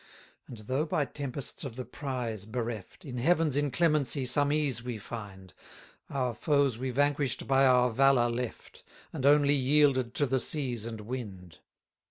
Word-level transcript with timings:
30 0.47 0.47
And 0.61 0.67
though 0.67 0.85
by 0.87 1.05
tempests 1.05 1.63
of 1.63 1.75
the 1.75 1.85
prize 1.85 2.47
bereft, 2.47 3.05
In 3.05 3.19
Heaven's 3.19 3.55
inclemency 3.55 4.25
some 4.25 4.51
ease 4.51 4.81
we 4.81 4.97
find: 4.97 5.53
Our 6.09 6.33
foes 6.33 6.79
we 6.79 6.89
vanquish'd 6.89 7.47
by 7.47 7.67
our 7.67 7.91
valour 7.91 8.31
left, 8.31 8.83
And 9.13 9.27
only 9.27 9.53
yielded 9.53 10.15
to 10.15 10.25
the 10.25 10.39
seas 10.39 10.87
and 10.87 11.01
wind. 11.01 11.59